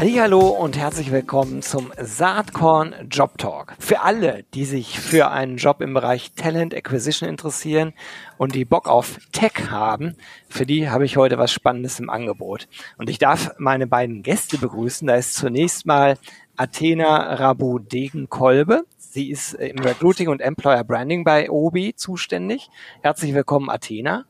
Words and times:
Hallo 0.00 0.48
und 0.48 0.78
herzlich 0.78 1.12
willkommen 1.12 1.60
zum 1.60 1.92
Saatkorn 2.00 2.94
Job 3.10 3.36
Talk. 3.36 3.76
Für 3.78 4.00
alle, 4.00 4.44
die 4.54 4.64
sich 4.64 4.98
für 4.98 5.30
einen 5.30 5.58
Job 5.58 5.82
im 5.82 5.92
Bereich 5.92 6.32
Talent 6.32 6.74
Acquisition 6.74 7.28
interessieren 7.28 7.92
und 8.38 8.54
die 8.54 8.64
Bock 8.64 8.88
auf 8.88 9.18
Tech 9.32 9.52
haben, 9.68 10.16
für 10.48 10.64
die 10.64 10.88
habe 10.88 11.04
ich 11.04 11.18
heute 11.18 11.36
was 11.36 11.52
Spannendes 11.52 12.00
im 12.00 12.08
Angebot. 12.08 12.66
Und 12.96 13.10
ich 13.10 13.18
darf 13.18 13.50
meine 13.58 13.86
beiden 13.86 14.22
Gäste 14.22 14.56
begrüßen. 14.56 15.06
Da 15.06 15.16
ist 15.16 15.34
zunächst 15.34 15.84
mal 15.84 16.16
Athena 16.56 17.34
Rabu-Degen-Kolbe. 17.34 18.84
Sie 18.96 19.28
ist 19.30 19.52
im 19.52 19.80
Recruiting 19.80 20.28
und 20.28 20.40
Employer 20.40 20.82
Branding 20.82 21.24
bei 21.24 21.50
Obi 21.50 21.94
zuständig. 21.94 22.70
Herzlich 23.02 23.34
willkommen, 23.34 23.68
Athena. 23.68 24.24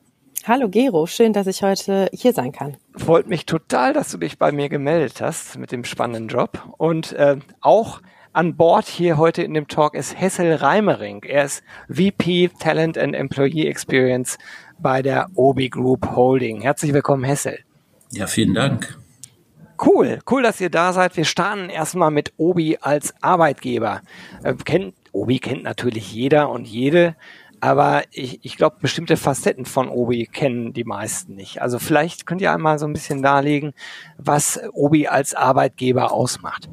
Hallo 0.46 0.70
Gero, 0.70 1.06
schön, 1.06 1.34
dass 1.34 1.46
ich 1.46 1.62
heute 1.62 2.08
hier 2.14 2.32
sein 2.32 2.52
kann. 2.52 2.78
Freut 2.96 3.28
mich 3.28 3.44
total, 3.44 3.92
dass 3.92 4.10
du 4.10 4.16
dich 4.16 4.38
bei 4.38 4.52
mir 4.52 4.70
gemeldet 4.70 5.20
hast 5.20 5.58
mit 5.58 5.70
dem 5.70 5.84
spannenden 5.84 6.28
Job. 6.28 6.62
Und 6.78 7.12
äh, 7.12 7.36
auch 7.60 8.00
an 8.32 8.56
Bord 8.56 8.86
hier 8.86 9.18
heute 9.18 9.42
in 9.42 9.52
dem 9.52 9.68
Talk 9.68 9.94
ist 9.94 10.18
Hessel 10.18 10.54
Reimering. 10.54 11.24
Er 11.24 11.44
ist 11.44 11.62
VP 11.90 12.50
Talent 12.58 12.96
and 12.96 13.14
Employee 13.14 13.66
Experience 13.66 14.38
bei 14.78 15.02
der 15.02 15.28
Obi 15.34 15.68
Group 15.68 16.16
Holding. 16.16 16.62
Herzlich 16.62 16.94
willkommen, 16.94 17.24
Hessel. 17.24 17.58
Ja, 18.10 18.26
vielen 18.26 18.54
Dank. 18.54 18.98
Cool, 19.84 20.20
cool, 20.30 20.42
dass 20.42 20.60
ihr 20.60 20.70
da 20.70 20.94
seid. 20.94 21.16
Wir 21.18 21.24
starten 21.26 21.68
erstmal 21.68 22.10
mit 22.10 22.32
Obi 22.38 22.78
als 22.80 23.14
Arbeitgeber. 23.22 24.00
Äh, 24.42 24.54
kennt, 24.54 24.94
Obi 25.12 25.38
kennt 25.38 25.64
natürlich 25.64 26.12
jeder 26.14 26.48
und 26.48 26.66
jede. 26.66 27.14
Aber 27.60 28.02
ich, 28.10 28.40
ich 28.42 28.56
glaube, 28.56 28.76
bestimmte 28.80 29.16
Facetten 29.16 29.66
von 29.66 29.88
Obi 29.88 30.26
kennen 30.26 30.72
die 30.72 30.84
meisten 30.84 31.34
nicht. 31.34 31.60
Also 31.60 31.78
vielleicht 31.78 32.24
könnt 32.26 32.40
ihr 32.40 32.52
einmal 32.52 32.78
so 32.78 32.86
ein 32.86 32.92
bisschen 32.92 33.22
darlegen, 33.22 33.72
was 34.16 34.60
Obi 34.72 35.08
als 35.08 35.34
Arbeitgeber 35.34 36.12
ausmacht. 36.12 36.68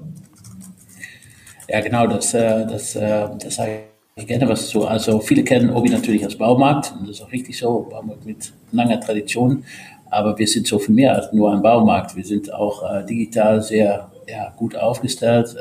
Ja, 1.68 1.82
genau, 1.82 2.08
das, 2.08 2.34
äh, 2.34 2.66
das, 2.66 2.96
äh, 2.96 3.28
das 3.44 3.56
sage 3.56 3.80
ich 4.16 4.28
gerne 4.28 4.48
was 4.48 4.70
zu. 4.70 4.88
Also 4.88 5.20
viele 5.20 5.44
kennen 5.44 5.70
Obi 5.70 5.90
natürlich 5.90 6.24
als 6.24 6.38
Baumarkt 6.38 6.94
und 6.98 7.08
das 7.08 7.18
ist 7.18 7.22
auch 7.22 7.32
richtig 7.32 7.58
so, 7.58 7.88
Baumarkt 7.90 8.26
mit 8.26 8.54
langer 8.72 9.00
Tradition. 9.02 9.66
Aber 10.10 10.38
wir 10.40 10.48
sind 10.48 10.68
so 10.68 10.80
viel 10.80 10.96
mehr 10.96 11.16
als 11.16 11.34
nur 11.34 11.52
ein 11.52 11.62
Baumarkt. 11.62 12.16
Wir 12.16 12.24
sind 12.24 12.54
auch 12.54 12.90
äh, 12.90 13.06
digital 13.06 13.62
sehr 13.62 14.10
ja, 14.26 14.54
gut 14.56 14.76
aufgestellt, 14.76 15.56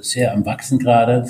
sehr 0.00 0.32
am 0.32 0.44
Wachsen 0.46 0.78
gerade. 0.78 1.26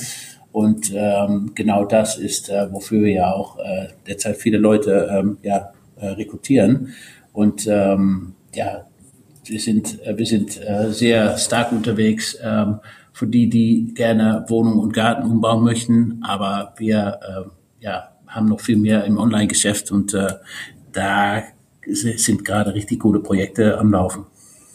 Und 0.53 0.93
ähm, 0.95 1.53
genau 1.55 1.85
das 1.85 2.19
ist, 2.19 2.49
äh, 2.49 2.73
wofür 2.73 3.03
wir 3.03 3.13
ja 3.13 3.33
auch 3.33 3.59
äh, 3.59 3.89
derzeit 4.07 4.37
viele 4.37 4.59
Leute 4.59 5.09
ähm, 5.11 5.39
ja, 5.43 5.73
äh, 5.97 6.09
rekrutieren. 6.09 6.95
Und 7.33 7.67
ähm, 7.69 8.35
ja, 8.55 8.87
wir 9.45 9.61
sind, 9.61 10.05
äh, 10.05 10.17
wir 10.19 10.27
sind 10.27 10.61
äh, 10.61 10.91
sehr 10.91 11.39
stark 11.39 11.73
unterwegs 11.73 12.37
ähm, 12.43 12.81
für 13.13 13.27
die, 13.27 13.49
die 13.49 13.93
gerne 13.95 14.45
Wohnung 14.49 14.79
und 14.79 14.93
Garten 14.93 15.31
umbauen 15.31 15.63
möchten. 15.63 16.21
Aber 16.23 16.75
wir 16.79 17.21
äh, 17.23 17.85
ja, 17.85 18.11
haben 18.27 18.47
noch 18.47 18.61
viel 18.61 18.77
mehr 18.77 19.05
im 19.05 19.19
Online-Geschäft 19.19 19.93
und 19.93 20.15
äh, 20.15 20.35
da 20.93 21.43
sind 21.87 22.45
gerade 22.45 22.75
richtig 22.75 23.01
gute 23.01 23.21
Projekte 23.21 23.79
am 23.79 23.93
Laufen. 23.93 24.27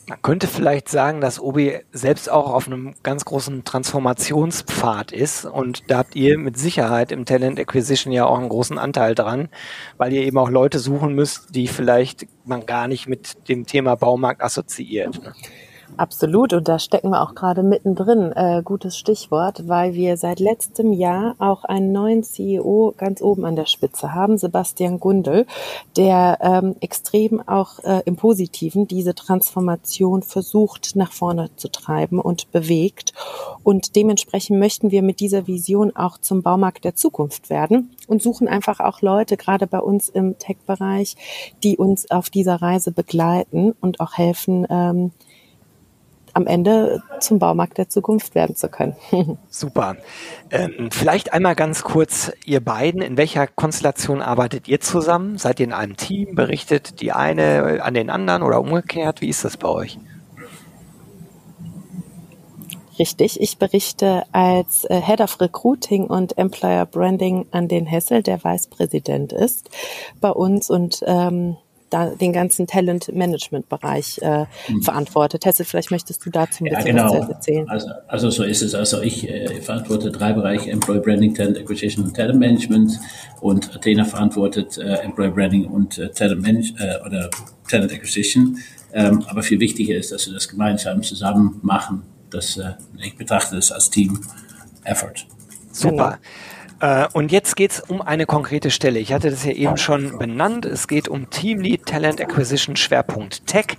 Man 0.07 0.21
könnte 0.21 0.47
vielleicht 0.47 0.87
sagen, 0.87 1.19
dass 1.19 1.39
Obi 1.39 1.79
selbst 1.91 2.29
auch 2.29 2.53
auf 2.53 2.67
einem 2.67 2.93
ganz 3.01 3.25
großen 3.25 3.63
Transformationspfad 3.63 5.11
ist 5.11 5.45
und 5.45 5.89
da 5.89 5.97
habt 5.97 6.15
ihr 6.15 6.37
mit 6.37 6.57
Sicherheit 6.57 7.11
im 7.11 7.25
Talent 7.25 7.59
Acquisition 7.59 8.13
ja 8.13 8.25
auch 8.25 8.37
einen 8.37 8.49
großen 8.49 8.77
Anteil 8.77 9.15
dran, 9.15 9.49
weil 9.97 10.13
ihr 10.13 10.21
eben 10.21 10.37
auch 10.37 10.49
Leute 10.49 10.77
suchen 10.77 11.15
müsst, 11.15 11.55
die 11.55 11.67
vielleicht 11.67 12.27
man 12.43 12.67
gar 12.67 12.87
nicht 12.87 13.07
mit 13.07 13.49
dem 13.49 13.65
Thema 13.65 13.95
Baumarkt 13.95 14.43
assoziiert. 14.43 15.23
Ne? 15.23 15.33
Absolut, 15.97 16.51
und 16.51 16.67
da 16.67 16.77
stecken 16.77 17.11
wir 17.11 17.21
auch 17.21 17.35
gerade 17.35 17.63
mittendrin. 17.63 18.31
Äh, 18.33 18.61
gutes 18.63 18.97
Stichwort, 18.97 19.67
weil 19.67 19.93
wir 19.93 20.17
seit 20.17 20.39
letztem 20.39 20.91
Jahr 20.91 21.35
auch 21.39 21.63
einen 21.63 21.93
neuen 21.93 22.23
CEO 22.23 22.93
ganz 22.97 23.21
oben 23.21 23.45
an 23.45 23.55
der 23.55 23.65
Spitze 23.65 24.13
haben, 24.13 24.37
Sebastian 24.37 24.99
Gundel, 24.99 25.45
der 25.95 26.39
ähm, 26.41 26.75
extrem 26.81 27.41
auch 27.47 27.79
äh, 27.79 28.01
im 28.05 28.17
Positiven 28.17 28.87
diese 28.87 29.15
Transformation 29.15 30.21
versucht 30.21 30.95
nach 30.95 31.13
vorne 31.13 31.49
zu 31.55 31.69
treiben 31.69 32.19
und 32.19 32.51
bewegt. 32.51 33.13
Und 33.63 33.95
dementsprechend 33.95 34.59
möchten 34.59 34.91
wir 34.91 35.01
mit 35.01 35.21
dieser 35.21 35.47
Vision 35.47 35.95
auch 35.95 36.17
zum 36.17 36.41
Baumarkt 36.41 36.83
der 36.83 36.95
Zukunft 36.95 37.49
werden 37.49 37.95
und 38.07 38.21
suchen 38.21 38.47
einfach 38.47 38.81
auch 38.81 39.01
Leute, 39.01 39.37
gerade 39.37 39.65
bei 39.65 39.79
uns 39.79 40.09
im 40.09 40.37
Tech-Bereich, 40.37 41.15
die 41.63 41.77
uns 41.77 42.11
auf 42.11 42.29
dieser 42.29 42.61
Reise 42.61 42.91
begleiten 42.91 43.73
und 43.79 44.01
auch 44.01 44.17
helfen, 44.17 44.67
ähm, 44.69 45.11
am 46.35 46.47
Ende 46.47 47.01
zum 47.19 47.39
Baumarkt 47.39 47.77
der 47.77 47.87
Zukunft 47.87 48.35
werden 48.35 48.55
zu 48.55 48.67
können. 48.67 48.95
Super. 49.49 49.95
Ähm, 50.51 50.89
vielleicht 50.91 51.33
einmal 51.33 51.55
ganz 51.55 51.83
kurz, 51.83 52.31
ihr 52.45 52.59
beiden, 52.59 53.01
in 53.01 53.17
welcher 53.17 53.47
Konstellation 53.47 54.21
arbeitet 54.21 54.67
ihr 54.67 54.81
zusammen? 54.81 55.37
Seid 55.37 55.61
ihr 55.61 55.67
in 55.67 55.73
einem 55.73 55.95
Team? 55.95 56.35
Berichtet 56.35 56.99
die 56.99 57.13
eine 57.13 57.81
an 57.81 57.93
den 57.93 58.09
anderen 58.09 58.43
oder 58.43 58.59
umgekehrt? 58.59 59.21
Wie 59.21 59.29
ist 59.29 59.45
das 59.45 59.55
bei 59.55 59.69
euch? 59.69 59.97
Richtig, 62.99 63.41
ich 63.41 63.57
berichte 63.57 64.23
als 64.31 64.85
äh, 64.85 65.01
Head 65.01 65.21
of 65.21 65.39
Recruiting 65.39 66.05
und 66.05 66.37
Employer 66.37 66.85
Branding 66.85 67.45
an 67.51 67.67
den 67.67 67.85
Hessel, 67.85 68.23
der 68.23 68.43
Vice 68.43 68.67
Präsident 68.67 69.33
ist 69.33 69.69
bei 70.21 70.29
uns 70.29 70.69
und 70.69 71.01
ähm, 71.05 71.57
da 71.89 72.09
den 72.09 72.33
ganzen 72.33 72.67
Talent-Management-Bereich 72.67 74.19
äh, 74.21 74.45
mhm. 74.67 74.81
verantwortet. 74.81 75.45
Hesse, 75.45 75.65
vielleicht 75.65 75.91
möchtest 75.91 76.25
du 76.25 76.29
dazu 76.29 76.63
ein 76.63 76.67
ja, 76.67 76.77
bisschen 76.77 76.95
genau. 76.95 77.19
was 77.19 77.29
erzählen. 77.29 77.69
Also, 77.69 77.89
also 78.07 78.29
so 78.29 78.43
ist 78.43 78.61
es. 78.61 78.73
Also 78.75 79.01
ich 79.01 79.29
äh, 79.29 79.61
verantworte 79.61 80.11
drei 80.11 80.33
Bereiche, 80.33 80.71
Employee 80.71 80.99
Branding, 80.99 81.33
Talent 81.35 81.57
Acquisition 81.57 82.05
und 82.05 82.15
Talent 82.15 82.39
Management 82.39 82.99
und 83.41 83.75
Athena 83.75 84.03
verantwortet 84.03 84.77
äh, 84.77 84.95
Employee 84.97 85.31
Branding 85.31 85.65
und 85.65 85.97
äh, 85.97 86.09
Talent, 86.09 86.41
Manage 86.41 86.73
äh, 86.79 87.05
oder 87.05 87.29
Talent 87.69 87.91
Acquisition. 87.91 88.57
Ähm, 88.93 89.23
aber 89.27 89.43
viel 89.43 89.59
wichtiger 89.59 89.95
ist, 89.95 90.11
dass 90.11 90.25
wir 90.27 90.33
das 90.33 90.47
gemeinsam 90.47 91.03
zusammen 91.03 91.59
machen. 91.61 92.03
Das, 92.29 92.57
äh, 92.57 92.73
ich 93.01 93.15
betrachte 93.17 93.57
es 93.57 93.71
als 93.71 93.89
Team-Effort. 93.89 95.25
Super. 95.71 95.91
Genau. 95.91 96.15
Äh, 96.79 97.07
und 97.13 97.31
jetzt 97.31 97.55
geht 97.55 97.71
es 97.71 97.79
um 97.79 98.01
eine 98.01 98.25
konkrete 98.25 98.71
Stelle. 98.71 98.99
Ich 98.99 99.13
hatte 99.13 99.29
das 99.29 99.45
ja 99.45 99.51
eben 99.51 99.77
schon 99.77 100.17
benannt. 100.17 100.65
Es 100.65 100.87
geht 100.87 101.07
um 101.07 101.29
Teamlead 101.29 101.85
Talent 101.85 102.21
Acquisition 102.21 102.75
Schwerpunkt 102.75 103.47
Tech. 103.47 103.77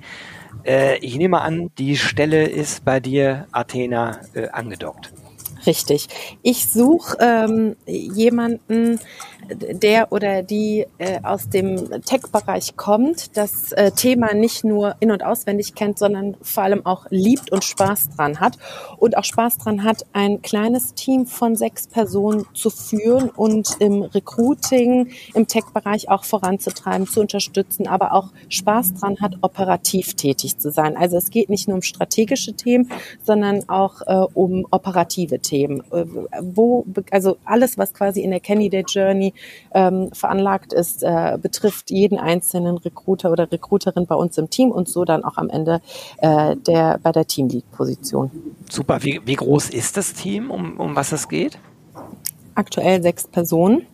Äh, 0.65 0.99
ich 0.99 1.17
nehme 1.17 1.41
an, 1.41 1.71
die 1.79 1.97
Stelle 1.97 2.47
ist 2.47 2.85
bei 2.85 3.01
dir, 3.01 3.47
Athena, 3.53 4.21
äh, 4.35 4.49
angedockt. 4.49 5.13
Richtig. 5.67 6.09
Ich 6.43 6.69
suche 6.71 7.17
ähm, 7.21 7.77
jemanden, 7.87 9.01
der 9.51 10.13
oder 10.13 10.43
die 10.43 10.87
äh, 10.99 11.21
aus 11.23 11.49
dem 11.49 12.03
Tech-Bereich 12.03 12.77
kommt, 12.77 13.37
das 13.37 13.73
äh, 13.73 13.91
Thema 13.93 14.35
nicht 14.35 14.65
nur 14.65 14.97
in- 15.01 15.11
und 15.11 15.25
auswendig 15.25 15.75
kennt, 15.75 15.99
sondern 15.99 16.37
vor 16.43 16.65
allem 16.65 16.85
auch 16.85 17.07
liebt 17.11 17.53
und 17.53 17.65
Spaß 17.65 18.11
dran 18.17 18.41
hat 18.41 18.59
und 18.99 19.17
auch 19.17 19.25
Spaß 19.25 19.59
dran 19.59 19.85
hat, 19.85 20.05
ein 20.13 20.43
kleines 20.43 20.95
Team 20.95 21.27
von 21.27 21.57
sechs 21.57 21.87
Personen 21.87 22.47
zu 22.55 22.71
führen 22.71 23.31
und 23.31 23.77
im 23.81 24.03
Recruiting, 24.03 25.11
im 25.35 25.47
Tech-Bereich 25.47 26.09
auch 26.09 26.25
voranzutreiben, 26.25 27.07
zu 27.07 27.21
unterstützen, 27.21 27.87
aber 27.87 28.13
auch 28.13 28.29
Spaß 28.49 28.95
dran 28.95 29.19
hat, 29.21 29.37
operativ 29.43 30.15
tätig 30.15 30.59
zu 30.59 30.71
sein. 30.71 30.97
Also 30.97 31.17
es 31.17 31.31
geht 31.31 31.51
nicht 31.51 31.69
nur 31.69 31.77
um 31.77 31.83
strategische 31.83 32.55
Themen, 32.55 32.91
sondern 33.23 33.69
auch 33.69 34.03
äh, 34.07 34.27
um 34.35 34.67
operative 34.71 35.39
Themen. 35.39 35.56
Äh, 35.65 36.07
wo, 36.41 36.85
also 37.11 37.37
alles, 37.45 37.79
was 37.79 37.95
quasi 37.95 38.21
in 38.21 38.31
der 38.31 38.41
Candidate 38.41 38.87
Journey 38.89 39.35
ähm, 39.75 40.11
veranlagt 40.13 40.73
ist, 40.73 41.03
äh, 41.03 41.39
betrifft 41.41 41.91
jeden 41.91 42.19
einzelnen 42.19 42.79
Recruiter 42.79 43.31
oder 43.31 43.51
Recruiterin 43.51 44.07
bei 44.07 44.15
uns 44.15 44.39
im 44.39 44.51
Team 44.51 44.71
und 44.71 44.89
so 44.89 45.05
dann 45.05 45.25
auch 45.25 45.37
am 45.37 45.49
Ende 45.49 45.81
äh, 46.19 46.57
der 46.57 46.99
bei 47.03 47.13
der 47.13 47.27
Teamlead-Position. 47.27 48.31
Super. 48.71 49.03
Wie, 49.03 49.21
wie 49.25 49.35
groß 49.35 49.71
ist 49.71 49.97
das 49.97 50.15
Team, 50.15 50.51
um, 50.51 50.79
um 50.79 50.97
was 50.97 51.13
es 51.13 51.29
geht? 51.29 51.59
Aktuell 52.55 53.03
sechs 53.03 53.27
Personen. 53.27 53.87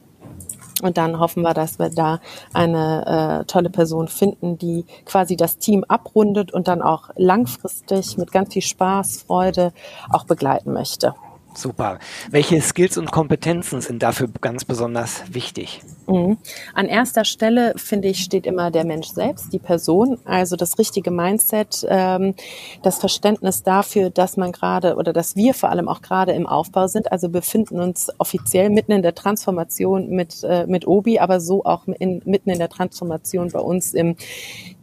Und 0.83 0.99
dann 0.99 1.21
hoffen 1.21 1.43
wir, 1.43 1.55
dass 1.55 1.79
wir 1.79 1.91
da 1.91 2.21
eine 2.53 3.43
äh, 3.43 3.45
tolle 3.45 3.71
Person 3.71 4.09
finden, 4.09 4.59
die 4.59 4.85
quasi 5.05 5.37
das 5.37 5.59
Team 5.59 5.85
abrundet 5.85 6.53
und 6.53 6.67
dann 6.67 6.83
auch 6.83 7.11
langfristig 7.17 8.19
mit 8.19 8.33
ganz 8.33 8.53
viel 8.53 8.63
Spaß, 8.63 9.23
Freude 9.23 9.73
auch 10.11 10.25
begleiten 10.25 10.73
möchte. 10.73 11.15
Super. 11.55 11.99
Welche 12.31 12.61
Skills 12.61 12.97
und 12.97 13.11
Kompetenzen 13.11 13.81
sind 13.81 14.03
dafür 14.03 14.29
ganz 14.41 14.65
besonders 14.65 15.23
wichtig? 15.33 15.83
Mhm. 16.07 16.39
An 16.75 16.87
erster 16.87 17.25
Stelle, 17.25 17.75
finde 17.77 18.09
ich, 18.09 18.23
steht 18.23 18.47
immer 18.47 18.71
der 18.71 18.85
Mensch 18.85 19.09
selbst, 19.09 19.53
die 19.53 19.59
Person, 19.59 20.19
also 20.25 20.57
das 20.57 20.79
richtige 20.79 21.11
Mindset, 21.11 21.87
ähm, 21.89 22.35
das 22.83 22.99
Verständnis 22.99 23.63
dafür, 23.63 24.11
dass 24.11 24.37
man 24.37 24.53
gerade 24.53 24.97
oder 24.97 25.13
dass 25.13 25.37
wir 25.37 25.55
vor 25.55 25.71
allem 25.71 25.89
auch 25.89 26.03
gerade 26.03 26.33
im 26.33 26.47
Aufbau 26.47 26.87
sind. 26.87 27.13
Also 27.13 27.29
befinden 27.29 27.81
uns 27.81 28.11
offiziell 28.19 28.71
mitten 28.71 28.93
in 28.93 29.03
der 29.03 29.15
Transformation 29.15 30.09
mit, 30.09 30.43
äh, 30.45 30.67
mit 30.67 30.87
Obi, 30.87 31.19
aber 31.19 31.41
so 31.41 31.65
auch 31.65 31.87
in, 31.87 32.23
mitten 32.25 32.51
in 32.51 32.59
der 32.59 32.69
Transformation 32.69 33.51
bei 33.51 33.61
uns 33.61 33.95
im 33.95 34.17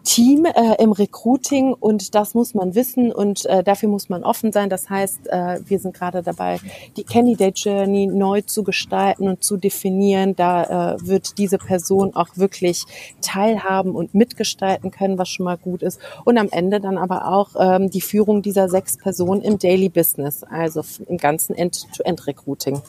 Team 0.09 0.45
äh, 0.45 0.81
im 0.81 0.91
Recruiting 0.91 1.71
und 1.71 2.15
das 2.15 2.33
muss 2.33 2.55
man 2.55 2.73
wissen 2.73 3.11
und 3.11 3.45
äh, 3.45 3.63
dafür 3.63 3.89
muss 3.89 4.09
man 4.09 4.23
offen 4.23 4.51
sein. 4.51 4.67
Das 4.67 4.89
heißt, 4.89 5.27
äh, 5.27 5.59
wir 5.63 5.77
sind 5.77 5.93
gerade 5.93 6.23
dabei, 6.23 6.59
die 6.97 7.03
Candidate 7.03 7.53
Journey 7.55 8.07
neu 8.07 8.41
zu 8.41 8.63
gestalten 8.63 9.27
und 9.27 9.43
zu 9.43 9.57
definieren. 9.57 10.35
Da 10.35 10.95
äh, 10.95 11.07
wird 11.07 11.37
diese 11.37 11.59
Person 11.59 12.15
auch 12.15 12.29
wirklich 12.33 12.85
teilhaben 13.21 13.91
und 13.91 14.15
mitgestalten 14.15 14.89
können, 14.89 15.19
was 15.19 15.29
schon 15.29 15.43
mal 15.43 15.57
gut 15.57 15.83
ist. 15.83 15.99
Und 16.25 16.39
am 16.39 16.49
Ende 16.49 16.79
dann 16.79 16.97
aber 16.97 17.27
auch 17.27 17.49
ähm, 17.59 17.91
die 17.91 18.01
Führung 18.01 18.41
dieser 18.41 18.67
sechs 18.67 18.97
Personen 18.97 19.43
im 19.43 19.59
Daily 19.59 19.89
Business, 19.89 20.43
also 20.43 20.81
im 21.07 21.17
ganzen 21.17 21.53
End-to-End-Recruiting. 21.55 22.81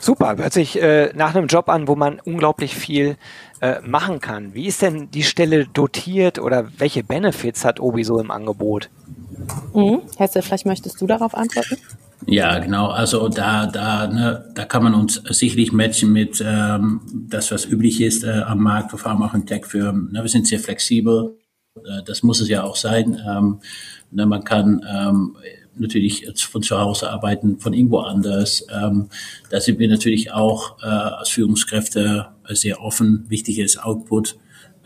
Super, 0.00 0.36
hört 0.36 0.52
sich 0.52 0.82
äh, 0.82 1.12
nach 1.14 1.36
einem 1.36 1.46
Job 1.46 1.68
an, 1.68 1.86
wo 1.86 1.94
man 1.94 2.18
unglaublich 2.24 2.74
viel 2.74 3.16
äh, 3.60 3.80
machen 3.80 4.20
kann. 4.20 4.54
Wie 4.54 4.66
ist 4.66 4.82
denn 4.82 5.10
die 5.10 5.22
Stelle 5.22 5.66
dotiert 5.66 6.38
oder 6.38 6.68
welche 6.78 7.02
Benefits 7.02 7.64
hat 7.64 7.80
Obi 7.80 8.04
so 8.04 8.20
im 8.20 8.30
Angebot? 8.30 8.90
Mhm. 9.74 10.02
Hesse, 10.18 10.42
vielleicht 10.42 10.66
möchtest 10.66 11.00
du 11.00 11.06
darauf 11.06 11.34
antworten? 11.34 11.76
Ja, 12.26 12.58
genau. 12.58 12.88
Also 12.88 13.28
da, 13.28 13.66
da, 13.66 14.06
ne, 14.06 14.50
da 14.54 14.64
kann 14.64 14.82
man 14.82 14.94
uns 14.94 15.22
sicherlich 15.30 15.72
matchen 15.72 16.12
mit 16.12 16.42
ähm, 16.44 17.00
das, 17.12 17.52
was 17.52 17.66
üblich 17.66 18.00
ist 18.00 18.24
äh, 18.24 18.42
am 18.46 18.60
Markt 18.60 18.90
für 18.90 18.98
Pharma 18.98 19.30
und 19.32 19.46
Tech-Firmen. 19.46 20.12
Ne, 20.12 20.22
wir 20.22 20.28
sind 20.28 20.46
sehr 20.46 20.58
flexibel. 20.58 21.36
Äh, 21.76 22.02
das 22.04 22.22
muss 22.22 22.40
es 22.40 22.48
ja 22.48 22.62
auch 22.62 22.76
sein. 22.76 23.20
Ähm, 23.28 23.60
ne, 24.10 24.26
man 24.26 24.44
kann 24.44 24.84
ähm, 24.88 25.36
natürlich 25.78 26.26
von 26.36 26.62
zu 26.62 26.78
Hause 26.78 27.10
arbeiten, 27.10 27.58
von 27.58 27.72
irgendwo 27.72 27.98
anders. 27.98 28.66
Ähm, 28.72 29.08
da 29.50 29.60
sind 29.60 29.78
wir 29.78 29.88
natürlich 29.88 30.32
auch 30.32 30.82
äh, 30.82 30.86
als 30.86 31.30
Führungskräfte 31.30 32.28
sehr 32.48 32.80
offen. 32.80 33.26
Wichtig 33.28 33.58
ist 33.58 33.82
Output. 33.82 34.36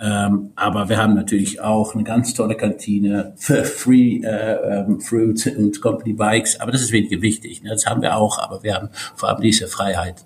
Ähm, 0.03 0.53
aber 0.57 0.89
wir 0.89 0.97
haben 0.97 1.15
natürlich 1.15 1.61
auch 1.61 1.95
eine 1.95 2.05
ganz 2.05 2.33
tolle 2.33 2.57
Kantine 2.57 3.35
für 3.37 3.65
Free 3.65 4.23
äh, 4.25 4.55
ähm, 4.79 5.01
Fruit 5.01 5.47
und 5.59 5.81
Company 5.83 6.15
Bikes. 6.15 6.59
Aber 6.59 6.73
das 6.73 6.81
ist 6.81 6.93
weniger 6.93 7.21
wichtig. 7.21 7.63
Ne? 7.63 7.71
Das 7.71 7.85
haben 7.85 8.01
wir 8.01 8.17
auch, 8.17 8.39
aber 8.39 8.63
wir 8.63 8.75
haben 8.75 8.89
vor 9.15 9.29
allem 9.29 9.43
diese 9.43 9.69
Freiheit. 9.69 10.25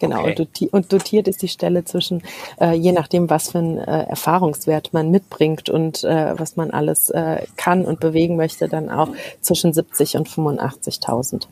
Genau, 0.00 0.20
okay. 0.20 0.30
und, 0.30 0.38
dotiert, 0.38 0.72
und, 0.72 0.92
dotiert 0.92 1.28
ist 1.28 1.42
die 1.42 1.48
Stelle 1.48 1.84
zwischen, 1.84 2.22
äh, 2.60 2.72
je 2.72 2.92
nachdem, 2.92 3.30
was 3.30 3.50
für 3.52 3.58
einen 3.58 3.78
äh, 3.78 4.04
Erfahrungswert 4.04 4.92
man 4.92 5.10
mitbringt 5.10 5.68
und 5.68 6.04
äh, 6.04 6.38
was 6.38 6.56
man 6.56 6.70
alles 6.70 7.10
äh, 7.10 7.46
kann 7.56 7.84
und 7.84 8.00
bewegen 8.00 8.36
möchte, 8.36 8.68
dann 8.68 8.90
auch 8.90 9.08
zwischen 9.40 9.72
70 9.72 10.16
und 10.16 10.28
85.000. 10.28 11.46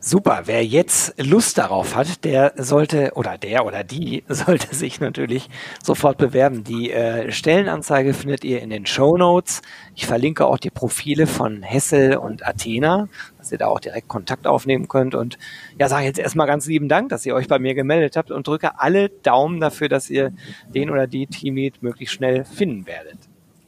Super, 0.00 0.42
wer 0.44 0.64
jetzt 0.64 1.14
Lust 1.20 1.58
darauf 1.58 1.96
hat, 1.96 2.24
der 2.24 2.52
sollte 2.56 3.12
oder 3.16 3.36
der 3.36 3.66
oder 3.66 3.82
die 3.82 4.22
sollte 4.28 4.72
sich 4.72 5.00
natürlich 5.00 5.50
sofort 5.82 6.18
bewerben. 6.18 6.62
Die 6.62 6.92
äh, 6.92 7.32
Stellenanzeige 7.32 8.14
findet 8.14 8.44
ihr 8.44 8.62
in 8.62 8.70
den 8.70 8.86
Show 8.86 9.16
Notes. 9.16 9.60
Ich 9.96 10.06
verlinke 10.06 10.46
auch 10.46 10.58
die 10.58 10.70
Profile 10.70 11.26
von 11.26 11.64
Hessel 11.64 12.16
und 12.16 12.46
Athena, 12.46 13.08
dass 13.48 13.52
ihr 13.52 13.58
da 13.58 13.68
auch 13.68 13.80
direkt 13.80 14.08
Kontakt 14.08 14.46
aufnehmen 14.46 14.88
könnt. 14.88 15.14
Und 15.14 15.38
ja, 15.78 15.88
sage 15.88 16.04
jetzt 16.04 16.18
erstmal 16.18 16.46
ganz 16.46 16.66
lieben 16.66 16.88
Dank, 16.88 17.08
dass 17.08 17.24
ihr 17.24 17.34
euch 17.34 17.48
bei 17.48 17.58
mir 17.58 17.74
gemeldet 17.74 18.16
habt 18.16 18.30
und 18.30 18.46
drücke 18.46 18.78
alle 18.78 19.08
Daumen 19.08 19.58
dafür, 19.58 19.88
dass 19.88 20.10
ihr 20.10 20.32
den 20.74 20.90
oder 20.90 21.06
die 21.06 21.26
Teamlead 21.26 21.82
möglichst 21.82 22.14
schnell 22.14 22.44
finden 22.44 22.86
werdet. 22.86 23.16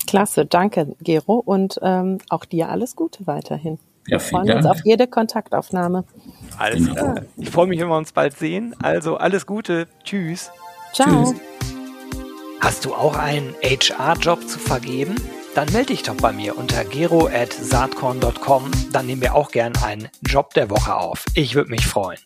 Klasse, 0.06 0.44
danke, 0.44 0.96
Gero, 1.00 1.34
und 1.34 1.78
ähm, 1.82 2.18
auch 2.28 2.44
dir 2.44 2.68
alles 2.68 2.96
Gute 2.96 3.26
weiterhin. 3.26 3.78
Ja, 4.06 4.12
Wir 4.12 4.20
freuen 4.20 4.50
uns 4.50 4.66
auf 4.66 4.80
jede 4.84 5.06
Kontaktaufnahme. 5.06 6.04
Alles 6.58 6.86
genau. 6.86 6.94
klar. 6.94 7.22
Ich 7.36 7.50
freue 7.50 7.66
mich, 7.66 7.80
wenn 7.80 7.88
wir 7.88 7.96
uns 7.96 8.12
bald 8.12 8.36
sehen. 8.36 8.74
Also 8.82 9.16
alles 9.16 9.46
Gute. 9.46 9.86
Tschüss. 10.04 10.50
Ciao. 10.92 11.32
Tschüss. 11.32 11.40
Hast 12.60 12.84
du 12.84 12.94
auch 12.94 13.16
einen 13.16 13.54
HR-Job 13.62 14.46
zu 14.46 14.58
vergeben? 14.58 15.14
Dann 15.54 15.70
melde 15.72 15.88
dich 15.88 16.02
doch 16.02 16.16
bei 16.16 16.32
mir 16.32 16.56
unter 16.56 16.84
gero.saatkorn.com. 16.84 18.70
Dann 18.92 19.06
nehmen 19.06 19.22
wir 19.22 19.34
auch 19.34 19.50
gern 19.50 19.76
einen 19.82 20.08
Job 20.22 20.54
der 20.54 20.70
Woche 20.70 20.94
auf. 20.94 21.24
Ich 21.34 21.54
würde 21.54 21.70
mich 21.70 21.86
freuen. 21.86 22.18